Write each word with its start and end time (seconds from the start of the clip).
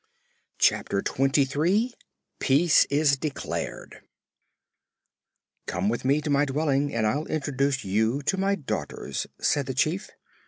Chapter 0.57 1.03
Twenty 1.03 1.45
Three 1.45 1.93
Peace 2.39 2.85
Is 2.85 3.17
Declared 3.17 4.01
"Come 5.67 5.89
with 5.89 6.03
me 6.05 6.21
to 6.21 6.29
my 6.31 6.43
dwelling 6.45 6.91
and 6.91 7.05
I'll 7.05 7.27
introduce 7.27 7.85
you 7.85 8.23
to 8.23 8.35
my 8.35 8.55
daughters," 8.55 9.27
said 9.39 9.67
the 9.67 9.75
Chief. 9.75 10.09